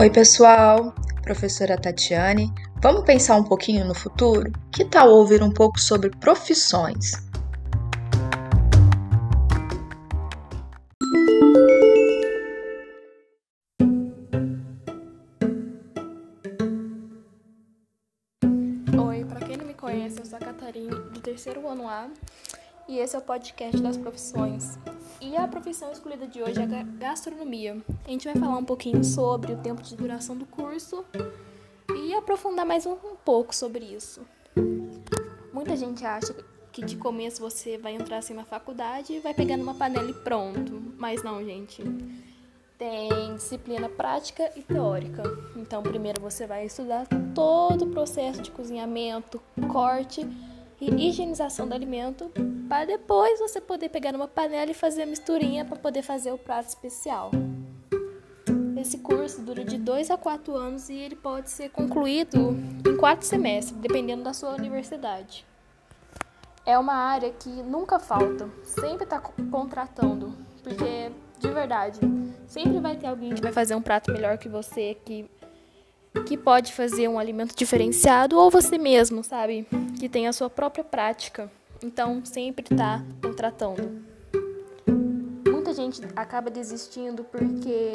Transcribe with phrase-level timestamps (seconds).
[0.00, 0.94] Oi, pessoal!
[1.22, 4.52] Professora Tatiane, vamos pensar um pouquinho no futuro?
[4.70, 7.14] Que tal ouvir um pouco sobre profissões?
[18.96, 22.06] Oi, para quem não me conhece, eu sou a Catarina, do terceiro ano A,
[22.88, 24.78] e esse é o podcast das profissões.
[25.20, 27.76] E a profissão escolhida de hoje é a gastronomia.
[28.06, 31.04] A gente vai falar um pouquinho sobre o tempo de duração do curso
[31.94, 34.20] e aprofundar mais um, um pouco sobre isso.
[35.52, 36.34] Muita gente acha
[36.70, 40.14] que de começo você vai entrar assim na faculdade e vai pegar numa panela e
[40.14, 40.80] pronto.
[40.96, 41.82] Mas não, gente.
[42.78, 45.22] Tem disciplina prática e teórica.
[45.56, 50.24] Então, primeiro você vai estudar todo o processo de cozinhamento, corte
[50.80, 52.30] e higienização do alimento,
[52.68, 56.38] para depois você poder pegar numa panela e fazer a misturinha para poder fazer o
[56.38, 57.30] prato especial.
[58.76, 63.26] Esse curso dura de 2 a 4 anos e ele pode ser concluído em 4
[63.26, 65.44] semestres, dependendo da sua universidade.
[66.64, 70.32] É uma área que nunca falta, sempre está contratando,
[70.62, 72.00] porque de verdade,
[72.46, 75.28] sempre vai ter alguém que vai fazer um prato melhor que você, que
[76.26, 79.66] que pode fazer um alimento diferenciado ou você mesmo, sabe?
[79.98, 81.50] Que tem a sua própria prática.
[81.82, 84.02] Então, sempre está contratando.
[85.46, 87.92] Muita gente acaba desistindo porque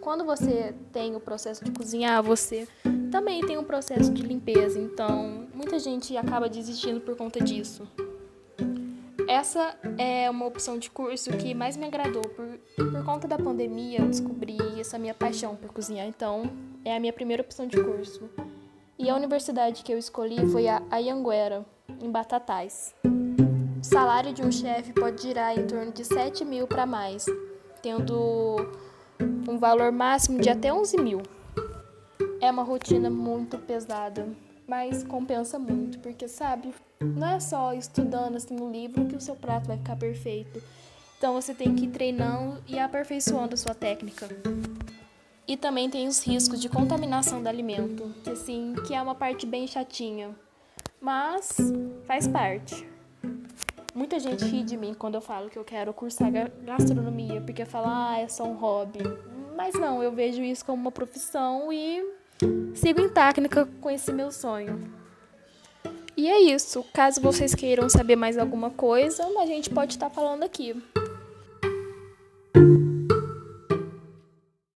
[0.00, 2.68] quando você tem o processo de cozinhar, você
[3.10, 4.78] também tem um processo de limpeza.
[4.78, 7.88] Então, muita gente acaba desistindo por conta disso.
[9.28, 12.22] Essa é uma opção de curso que mais me agradou.
[12.22, 12.46] Por,
[12.76, 16.44] por conta da pandemia, eu descobri essa minha paixão por cozinhar, então
[16.84, 18.30] é a minha primeira opção de curso.
[18.96, 21.66] E a universidade que eu escolhi foi a Ayanguera,
[22.00, 22.94] em Batatais.
[23.04, 27.26] O salário de um chefe pode girar em torno de 7 mil para mais,
[27.82, 28.56] tendo
[29.48, 31.22] um valor máximo de até 11 mil.
[32.40, 34.28] É uma rotina muito pesada,
[34.66, 39.36] mas compensa muito, porque sabe, não é só estudando assim no livro que o seu
[39.36, 40.62] prato vai ficar perfeito.
[41.18, 44.28] Então você tem que ir treinando e aperfeiçoando a sua técnica.
[45.48, 49.46] E também tem os riscos de contaminação do alimento, que assim, que é uma parte
[49.46, 50.34] bem chatinha,
[51.00, 51.56] mas
[52.04, 52.86] faz parte.
[53.94, 56.30] Muita gente ri de mim quando eu falo que eu quero cursar
[56.64, 58.98] gastronomia, porque fala, ah, é só um hobby.
[59.56, 62.04] Mas não, eu vejo isso como uma profissão e
[62.74, 64.90] sigo intacta com esse meu sonho.
[66.16, 66.84] E é isso.
[66.94, 70.74] Caso vocês queiram saber mais alguma coisa, a gente pode estar falando aqui.